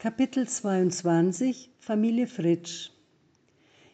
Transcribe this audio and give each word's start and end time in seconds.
Kapitel 0.00 0.46
22 0.46 1.70
Familie 1.80 2.28
Fritsch 2.28 2.92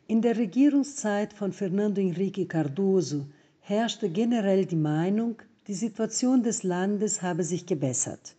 In 0.06 0.20
der 0.20 0.36
Regierungszeit 0.36 1.32
von 1.32 1.54
Fernando 1.54 2.02
Henrique 2.02 2.46
Cardoso 2.46 3.24
herrschte 3.60 4.10
generell 4.10 4.66
die 4.66 4.76
Meinung, 4.76 5.36
die 5.66 5.72
Situation 5.72 6.42
des 6.42 6.62
Landes 6.62 7.22
habe 7.22 7.42
sich 7.42 7.64
gebessert. 7.64 8.36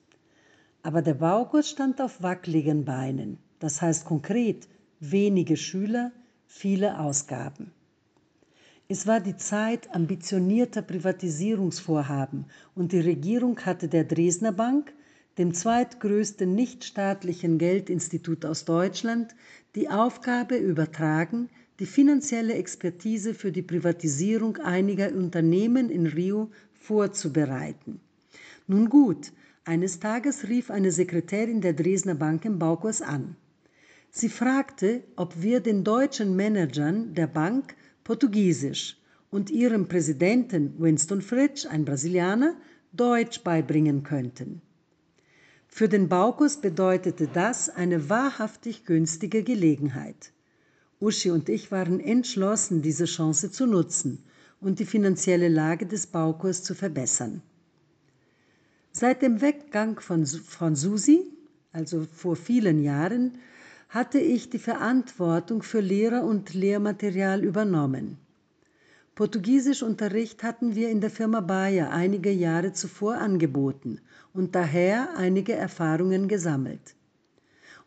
Aber 0.84 1.02
der 1.02 1.16
Baukurs 1.16 1.72
stand 1.72 2.00
auf 2.02 2.22
wackeligen 2.22 2.86
Beinen, 2.86 3.40
das 3.58 3.82
heißt 3.82 4.06
konkret 4.06 4.68
wenige 5.00 5.58
Schüler, 5.58 6.12
viele 6.46 7.00
Ausgaben. 7.00 7.72
Es 8.88 9.08
war 9.08 9.22
die 9.22 9.38
Zeit 9.38 9.90
ambitionierter 9.92 10.84
Privatisierungsvorhaben 10.84 12.46
und 12.76 12.92
die 12.92 13.00
Regierung 13.00 13.60
hatte 13.62 13.88
der 13.88 14.04
Dresdner 14.04 14.52
Bank 14.52 14.94
dem 15.38 15.54
zweitgrößten 15.54 16.54
nichtstaatlichen 16.54 17.58
Geldinstitut 17.58 18.46
aus 18.46 18.66
Deutschland, 18.66 19.36
die 19.76 19.90
Aufgabe 19.90 20.56
übertragen, 20.56 21.50
die 21.80 21.86
finanzielle 21.86 22.54
Expertise 22.54 23.34
für 23.34 23.52
die 23.52 23.62
Privatisierung 23.62 24.58
einiger 24.58 25.12
Unternehmen 25.14 25.90
in 25.90 26.06
Rio 26.06 26.50
vorzubereiten. 26.74 28.00
Nun 28.68 28.90
gut, 28.90 29.34
eines 29.66 30.00
Tages 30.00 30.48
rief 30.48 30.72
eine 30.72 30.92
Sekretärin 30.92 31.60
der 31.60 31.74
Dresdner 31.74 32.16
Bank 32.16 32.46
im 32.46 32.60
Baukurs 32.60 33.02
an. 33.02 33.36
Sie 34.10 34.30
fragte, 34.30 35.04
ob 35.18 35.42
wir 35.42 35.60
den 35.60 35.84
deutschen 35.84 36.36
Managern 36.36 37.14
der 37.14 37.28
Bank 37.28 37.76
Portugiesisch 38.06 38.98
und 39.30 39.50
ihrem 39.50 39.88
Präsidenten 39.90 40.76
Winston 40.80 41.22
Fritsch, 41.22 41.66
ein 41.66 41.84
Brasilianer, 41.84 42.56
Deutsch 42.94 43.44
beibringen 43.44 44.04
könnten. 44.04 44.62
Für 45.78 45.90
den 45.90 46.08
Baukus 46.08 46.56
bedeutete 46.62 47.28
das 47.28 47.68
eine 47.70 48.10
wahrhaftig 48.10 48.86
günstige 48.86 49.44
Gelegenheit. 49.44 50.32
Uschi 51.02 51.32
und 51.32 51.50
ich 51.50 51.70
waren 51.70 52.00
entschlossen, 52.00 52.82
diese 52.82 53.04
Chance 53.04 53.52
zu 53.52 53.66
nutzen 53.66 54.24
und 54.62 54.80
die 54.80 54.86
finanzielle 54.86 55.50
Lage 55.50 55.86
des 55.86 56.08
Baukurs 56.08 56.64
zu 56.64 56.76
verbessern. 56.76 57.42
Seit 58.94 59.22
dem 59.22 59.42
Weggang 59.42 60.00
von, 60.00 60.26
von 60.26 60.78
Susi, 60.78 61.26
also 61.74 62.08
vor 62.10 62.38
vielen 62.38 62.82
Jahren, 62.82 63.38
hatte 63.90 64.20
ich 64.20 64.50
die 64.50 64.60
Verantwortung 64.60 65.62
für 65.62 65.82
Lehrer 65.82 66.24
und 66.24 66.54
Lehrmaterial 66.54 67.44
übernommen. 67.44 68.18
Portugiesischunterricht 69.16 70.44
hatten 70.44 70.76
wir 70.76 70.90
in 70.90 71.00
der 71.00 71.10
Firma 71.10 71.40
Bayer 71.40 71.90
einige 71.92 72.32
Jahre 72.32 72.74
zuvor 72.74 73.16
angeboten 73.16 74.02
und 74.34 74.56
daher 74.56 75.16
einige 75.16 75.54
Erfahrungen 75.54 76.28
gesammelt. 76.28 76.96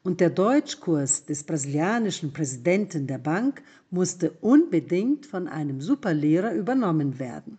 Und 0.03 0.21
der 0.21 0.31
Deutschkurs 0.31 1.27
des 1.27 1.45
brasilianischen 1.45 2.33
Präsidenten 2.33 3.07
der 3.07 3.19
Bank 3.19 3.61
musste 3.91 4.31
unbedingt 4.41 5.27
von 5.27 5.49
einem 5.49 5.83
Superlehrer 5.83 6.55
übernommen 6.55 7.19
werden. 7.19 7.59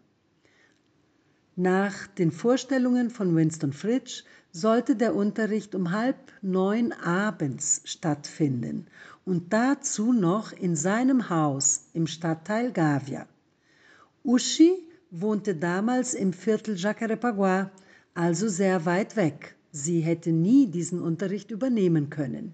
Nach 1.56 2.08
den 2.08 2.32
Vorstellungen 2.32 3.12
von 3.12 3.36
Winston 3.36 3.74
Fritsch 3.74 4.24
sollte 4.52 4.96
der 4.96 5.14
Unterricht 5.14 5.76
um 5.76 5.92
halb 5.92 6.18
neun 6.42 6.92
abends 6.92 7.82
stattfinden 7.84 8.88
und 9.26 9.54
dazu 9.54 10.12
noch 10.12 10.54
in 10.54 10.76
seinem 10.76 11.30
Haus 11.30 11.86
im 11.94 12.08
Stadtteil 12.08 12.72
Gavia. 12.72 13.28
Uschi 14.24 14.72
wohnte 15.12 15.56
damals 15.56 16.14
im 16.14 16.34
Viertel 16.34 16.76
Jacarepaguá, 16.76 17.72
also 18.14 18.48
sehr 18.48 18.86
weit 18.86 19.16
weg. 19.16 19.56
Sie 19.72 20.02
hätte 20.02 20.32
nie 20.32 20.68
diesen 20.68 21.02
Unterricht 21.02 21.52
übernehmen 21.52 22.10
können. 22.10 22.54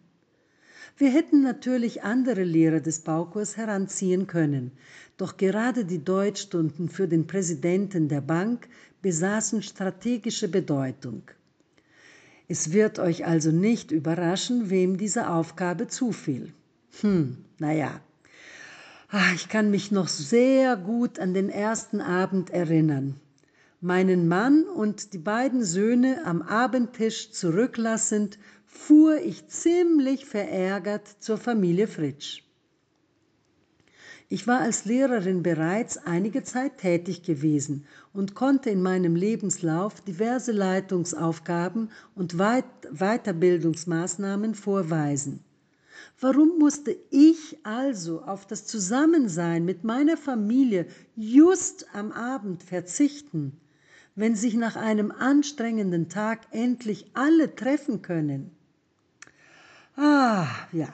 Wir 0.98 1.10
hätten 1.10 1.42
natürlich 1.42 2.04
andere 2.04 2.44
Lehrer 2.44 2.80
des 2.80 3.02
Baukurs 3.02 3.58
heranziehen 3.58 4.28
können, 4.28 4.72
doch 5.18 5.36
gerade 5.36 5.84
die 5.84 6.04
Deutschstunden 6.04 6.88
für 6.88 7.08
den 7.08 7.28
Präsidenten 7.28 8.08
der 8.08 8.22
Bank 8.22 8.70
besaßen 9.02 9.62
strategische 9.62 10.48
Bedeutung. 10.48 11.24
Es 12.48 12.72
wird 12.72 13.00
euch 13.00 13.26
also 13.26 13.52
nicht 13.52 13.92
überraschen, 13.92 14.70
wem 14.70 14.98
diese 14.98 15.30
Aufgabe 15.30 15.88
zufiel. 15.88 16.54
Hm, 17.02 17.38
naja, 17.60 18.00
Ah, 19.18 19.32
ich 19.34 19.48
kann 19.48 19.72
mich 19.72 19.94
noch 19.94 20.10
sehr 20.10 20.76
gut 20.76 21.20
an 21.20 21.34
den 21.34 21.48
ersten 21.48 22.02
Abend 22.02 22.50
erinnern. 22.50 23.16
Meinen 23.80 24.28
Mann 24.28 24.66
und 24.66 25.14
die 25.14 25.20
beiden 25.20 25.64
Söhne 25.64 26.26
am 26.26 26.42
Abendtisch 26.42 27.32
zurücklassend, 27.32 28.38
fuhr 28.66 29.16
ich 29.22 29.48
ziemlich 29.48 30.26
verärgert 30.26 31.08
zur 31.08 31.38
Familie 31.38 31.88
Fritsch. 31.88 32.44
Ich 34.28 34.48
war 34.48 34.60
als 34.60 34.84
Lehrerin 34.84 35.44
bereits 35.44 35.96
einige 35.96 36.44
Zeit 36.44 36.80
tätig 36.80 37.24
gewesen 37.24 37.86
und 38.12 38.36
konnte 38.36 38.70
in 38.70 38.82
meinem 38.82 39.16
Lebenslauf 39.16 40.02
diverse 40.02 40.52
Leitungsaufgaben 40.52 41.90
und 42.16 42.38
Weit 42.38 42.66
Weiterbildungsmaßnahmen 42.92 44.56
vorweisen. 44.56 45.40
Warum 46.20 46.58
musste 46.60 46.98
ich 47.10 47.58
also 47.64 48.22
auf 48.22 48.46
das 48.46 48.66
Zusammensein 48.66 49.66
mit 49.66 49.84
meiner 49.84 50.18
Familie 50.18 50.88
just 51.16 51.88
am 51.94 52.12
Abend 52.12 52.64
verzichten, 52.64 53.60
wenn 54.16 54.36
sich 54.36 54.56
nach 54.56 54.76
einem 54.76 55.12
anstrengenden 55.12 56.10
Tag 56.10 56.42
endlich 56.52 57.12
alle 57.14 57.56
treffen 57.56 58.02
können? 58.02 58.52
Ah, 59.96 60.48
ja, 60.72 60.94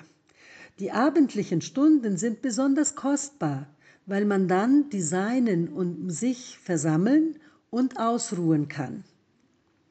die 0.79 0.91
abendlichen 0.91 1.61
Stunden 1.61 2.17
sind 2.17 2.41
besonders 2.41 2.95
kostbar, 2.95 3.67
weil 4.05 4.25
man 4.25 4.47
dann 4.47 4.89
die 4.89 5.01
Seinen 5.01 5.69
um 5.69 6.09
sich 6.09 6.57
versammeln 6.57 7.37
und 7.69 7.99
ausruhen 7.99 8.67
kann. 8.67 9.03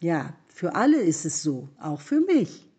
Ja, 0.00 0.34
für 0.48 0.74
alle 0.74 1.00
ist 1.00 1.24
es 1.24 1.42
so, 1.42 1.68
auch 1.78 2.00
für 2.00 2.20
mich 2.20 2.69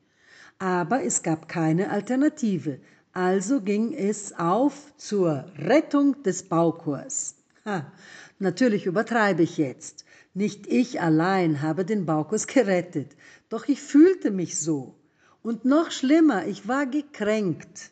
aber 0.61 1.03
es 1.03 1.23
gab 1.23 1.49
keine 1.49 1.89
Alternative. 1.89 2.79
Also 3.13 3.61
ging 3.61 3.94
es 3.94 4.38
auf 4.38 4.95
zur 4.95 5.45
Rettung 5.57 6.22
des 6.22 6.44
Baukurs. 6.44 7.35
Ha, 7.66 7.91
natürlich 8.38 8.85
übertreibe 8.85 9.41
ich 9.41 9.57
jetzt. 9.57 10.05
Nicht 10.35 10.67
ich 10.67 11.01
allein 11.01 11.63
habe 11.63 11.83
den 11.83 12.05
Baukurs 12.05 12.45
gerettet, 12.45 13.16
doch 13.50 13.67
ich 13.67 13.81
fühlte 13.81 14.29
mich 14.29 14.59
so. 14.59 14.94
Und 15.41 15.66
noch 15.66 15.89
schlimmer, 15.89 16.45
ich 16.45 16.67
war 16.67 16.85
gekränkt. 16.85 17.89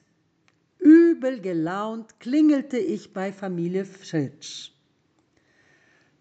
Übel 0.77 1.41
gelaunt 1.41 2.19
klingelte 2.19 2.77
ich 2.77 3.13
bei 3.13 3.33
Familie 3.33 3.83
Fritsch. 3.83 4.73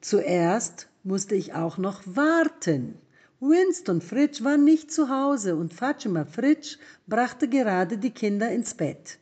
Zuerst 0.01 0.89
musste 1.03 1.35
ich 1.35 1.53
auch 1.53 1.77
noch 1.77 2.01
warten. 2.07 2.99
Winston 3.41 4.01
Fritsch 4.01 4.43
war 4.43 4.57
nicht 4.57 4.91
zu 4.91 5.11
Hause 5.11 5.55
und 5.55 5.73
Fatima 5.73 6.25
Fritsch 6.25 6.77
brachte 7.07 7.49
gerade 7.49 7.97
die 7.97 8.11
Kinder 8.11 8.51
ins 8.51 8.75
Bett. 8.75 9.19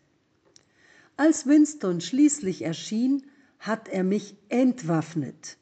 Als 1.19 1.47
Winston 1.47 2.01
schließlich 2.01 2.63
erschien, 2.63 3.25
hat 3.59 3.89
er 3.89 4.05
mich 4.05 4.35
entwaffnet. 4.49 5.59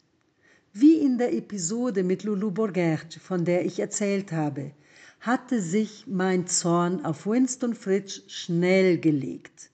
Wie 0.72 0.94
in 0.94 1.18
der 1.18 1.32
Episode 1.32 2.04
mit 2.04 2.22
Lulu 2.22 2.52
Borgert, 2.52 3.14
von 3.14 3.44
der 3.44 3.64
ich 3.64 3.80
erzählt 3.80 4.30
habe, 4.30 4.70
hatte 5.18 5.60
sich 5.60 6.06
mein 6.06 6.46
Zorn 6.46 7.04
auf 7.04 7.26
Winston 7.26 7.74
Fritsch 7.74 8.22
schnell 8.28 8.98
gelegt. 8.98 9.70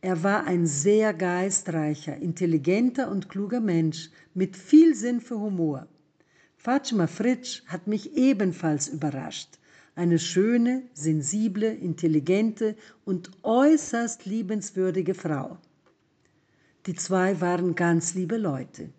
Er 0.00 0.24
war 0.24 0.44
ein 0.44 0.66
sehr 0.66 1.14
geistreicher, 1.14 2.16
intelligenter 2.16 3.12
und 3.12 3.28
kluger 3.28 3.60
Mensch 3.60 4.10
mit 4.34 4.56
viel 4.56 4.96
Sinn 4.96 5.20
für 5.20 5.38
Humor. 5.38 5.86
Fatima 6.60 7.06
Fritsch 7.06 7.62
hat 7.66 7.86
mich 7.86 8.16
ebenfalls 8.16 8.88
überrascht. 8.88 9.48
Eine 9.94 10.18
schöne, 10.18 10.82
sensible, 10.92 11.72
intelligente 11.72 12.74
und 13.04 13.30
äußerst 13.44 14.26
liebenswürdige 14.26 15.14
Frau. 15.14 15.56
Die 16.86 16.94
zwei 16.94 17.40
waren 17.40 17.76
ganz 17.76 18.14
liebe 18.14 18.36
Leute. 18.36 18.90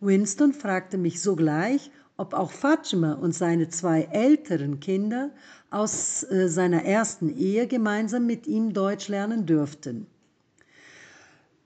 Winston 0.00 0.54
fragte 0.54 0.96
mich 0.96 1.20
sogleich, 1.20 1.90
ob 2.16 2.32
auch 2.32 2.50
Fatima 2.50 3.12
und 3.12 3.34
seine 3.34 3.68
zwei 3.68 4.08
älteren 4.10 4.80
Kinder 4.80 5.30
aus 5.70 6.22
äh, 6.24 6.48
seiner 6.48 6.84
ersten 6.84 7.36
Ehe 7.36 7.66
gemeinsam 7.66 8.26
mit 8.26 8.46
ihm 8.46 8.72
Deutsch 8.72 9.08
lernen 9.08 9.44
dürften. 9.44 10.06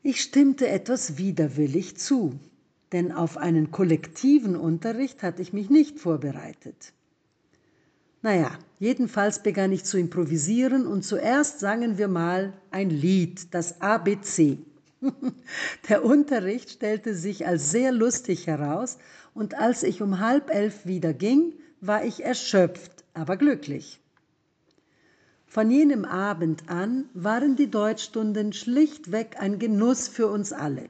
Ich 0.03 0.21
stimmte 0.21 0.69
etwas 0.69 1.17
widerwillig 1.17 1.97
zu, 1.97 2.39
denn 2.93 3.13
auf 3.13 3.37
einen 3.37 3.71
kollektiven 3.71 4.57
Unterricht 4.57 5.23
hatte 5.23 5.43
ich 5.43 5.53
mich 5.53 5.71
nicht 5.71 5.99
vorbereitet. 5.99 6.93
Naja, 8.23 8.51
jedenfalls 8.79 9.43
begann 9.43 9.73
ich 9.73 9.85
zu 9.85 9.99
improvisieren 9.99 10.87
und 10.87 11.05
zuerst 11.05 11.61
sangen 11.61 11.99
wir 11.99 12.09
mal 12.09 12.53
ein 12.71 12.91
Lied, 12.91 13.55
das 13.55 13.81
ABC. 13.81 14.59
Der 15.89 16.05
Unterricht 16.05 16.71
stellte 16.71 17.15
sich 17.15 17.47
als 17.47 17.71
sehr 17.71 17.93
lustig 17.93 18.47
heraus 18.47 18.99
und 19.35 19.55
als 19.55 19.83
ich 19.83 20.03
um 20.03 20.19
halb 20.21 20.53
elf 20.53 20.87
wieder 20.87 21.13
ging, 21.13 21.53
war 21.81 22.05
ich 22.05 22.25
erschöpft, 22.25 23.05
aber 23.15 23.37
glücklich. 23.37 24.01
Von 25.47 25.71
jenem 25.71 26.05
Abend 26.05 26.69
an 26.69 27.09
waren 27.15 27.57
die 27.57 27.71
Deutschstunden 27.71 28.53
schlichtweg 28.53 29.37
ein 29.39 29.59
Genuss 29.59 30.09
für 30.09 30.27
uns 30.27 30.53
alle. 30.53 30.89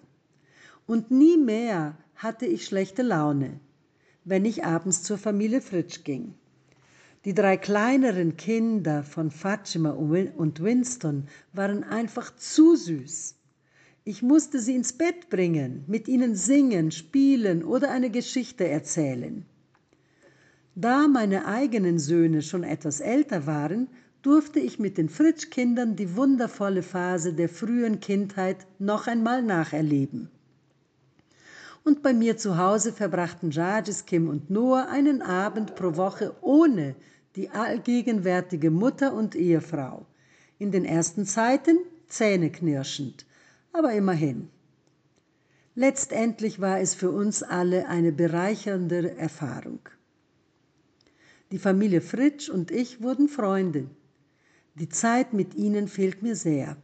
Und 0.87 1.11
nie 1.11 1.37
mehr 1.37 1.97
hatte 2.15 2.47
ich 2.47 2.65
schlechte 2.65 3.03
Laune, 3.03 3.59
wenn 4.25 4.44
ich 4.44 4.65
abends 4.65 5.03
zur 5.03 5.19
Familie 5.19 5.61
Fritsch 5.61 6.05
ging. 6.05 6.35
Die 7.25 7.35
drei 7.35 7.56
kleineren 7.56 8.37
Kinder 8.37 9.03
von 9.03 9.33
Fatima 9.33 9.91
und 9.91 10.62
Winston 10.62 11.27
waren 11.53 11.83
einfach 11.83 12.37
zu 12.37 12.77
süß. 12.77 13.35
Ich 14.05 14.23
musste 14.23 14.61
sie 14.61 14.77
ins 14.77 14.93
Bett 14.93 15.29
bringen, 15.29 15.83
mit 15.88 16.06
ihnen 16.06 16.37
singen, 16.37 16.93
spielen 16.93 17.65
oder 17.65 17.91
eine 17.91 18.11
Geschichte 18.11 18.69
erzählen. 18.69 19.44
Da 20.77 21.09
meine 21.09 21.47
eigenen 21.47 21.99
Söhne 21.99 22.43
schon 22.43 22.62
etwas 22.62 23.00
älter 23.00 23.47
waren, 23.47 23.88
durfte 24.23 24.61
ich 24.61 24.79
mit 24.79 24.97
den 24.97 25.09
Fritsch-Kindern 25.09 25.97
die 25.97 26.15
wundervolle 26.15 26.85
Phase 26.85 27.33
der 27.33 27.49
frühen 27.49 27.99
Kindheit 27.99 28.69
noch 28.79 29.09
einmal 29.09 29.43
nacherleben. 29.43 30.31
Und 31.87 32.03
bei 32.03 32.12
mir 32.12 32.37
zu 32.37 32.59
Hause 32.59 32.93
verbrachten 32.93 33.53
Jadis, 33.53 34.06
Kim 34.06 34.29
und 34.29 34.50
Noah 34.50 34.88
einen 34.88 35.23
Abend 35.23 35.77
pro 35.77 35.94
Woche 35.94 36.35
ohne 36.41 36.97
die 37.37 37.50
allgegenwärtige 37.50 38.73
Mutter 38.73 39.15
und 39.15 39.37
Ehefrau. 39.37 40.05
In 40.59 40.73
den 40.73 40.85
ersten 40.85 41.27
Zeiten 41.27 41.79
zähneknirschend, 42.09 43.25
aber 43.73 43.93
immerhin. 43.93 44.49
Letztendlich 45.77 46.61
war 46.61 46.81
es 46.81 46.97
für 46.97 47.12
uns 47.12 47.44
alle 47.44 47.87
eine 47.87 48.11
bereichernde 48.11 49.17
Erfahrung. 49.17 49.88
Die 51.53 51.61
Familie 51.61 52.00
Fritsch 52.00 52.49
und 52.49 52.73
ich 52.73 53.00
wurden 53.00 53.29
Freunde. 53.29 53.87
Die 54.75 54.88
Zeit 54.88 55.33
mit 55.33 55.55
ihnen 55.55 55.87
fehlt 55.87 56.21
mir 56.21 56.35
sehr. 56.35 56.79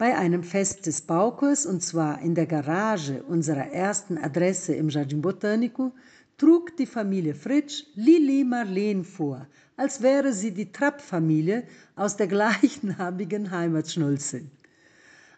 Bei 0.00 0.16
einem 0.16 0.42
Fest 0.42 0.86
des 0.86 1.02
Baukurs, 1.02 1.66
und 1.66 1.82
zwar 1.82 2.22
in 2.22 2.34
der 2.34 2.46
Garage 2.46 3.22
unserer 3.22 3.70
ersten 3.70 4.16
Adresse 4.16 4.72
im 4.74 4.88
Jardim 4.88 5.20
Botânico, 5.20 5.92
trug 6.38 6.74
die 6.78 6.86
Familie 6.86 7.34
Fritsch 7.34 7.84
Lili 7.96 8.42
Marleen 8.42 9.04
vor, 9.04 9.46
als 9.76 10.00
wäre 10.00 10.32
sie 10.32 10.52
die 10.52 10.72
Trapp-Familie 10.72 11.64
aus 11.96 12.16
der 12.16 12.28
gleichnamigen 12.34 13.50
Heimatschnulze. 13.50 14.40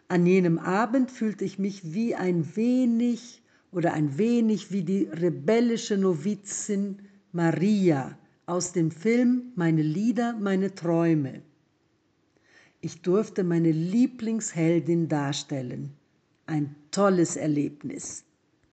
An 0.07 0.25
jenem 0.25 0.57
Abend 0.59 1.11
fühlte 1.11 1.43
ich 1.43 1.59
mich 1.59 1.93
wie 1.93 2.15
ein 2.15 2.55
wenig 2.55 3.43
oder 3.73 3.91
ein 3.91 4.17
wenig 4.17 4.71
wie 4.71 4.83
die 4.83 5.09
rebellische 5.11 5.97
Novizin 5.97 6.99
Maria 7.33 8.17
aus 8.45 8.71
dem 8.71 8.91
Film 8.91 9.51
Meine 9.55 9.81
Lieder, 9.81 10.37
meine 10.39 10.73
Träume. 10.73 11.41
Ich 12.85 13.01
durfte 13.01 13.45
meine 13.45 13.71
Lieblingsheldin 13.71 15.07
darstellen. 15.07 15.93
Ein 16.47 16.75
tolles 16.91 17.37
Erlebnis. 17.37 18.25